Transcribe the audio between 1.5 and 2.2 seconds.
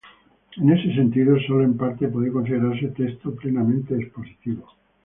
en parte